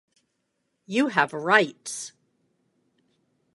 [0.87, 2.13] You have rights!